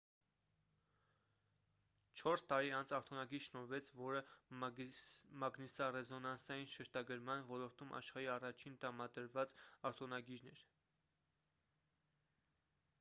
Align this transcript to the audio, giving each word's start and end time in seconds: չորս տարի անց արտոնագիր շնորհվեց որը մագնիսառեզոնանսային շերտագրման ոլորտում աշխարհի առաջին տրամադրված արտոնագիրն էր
չորս 2.21 2.43
տարի 2.53 2.71
անց 2.77 2.93
արտոնագիր 2.99 3.43
շնորհվեց 3.47 3.89
որը 3.99 4.23
մագնիսառեզոնանսային 5.43 6.71
շերտագրման 6.73 7.45
ոլորտում 7.51 7.93
աշխարհի 8.01 8.31
առաջին 8.39 8.81
տրամադրված 8.85 9.55
արտոնագիրն 9.93 10.51
էր 10.55 10.63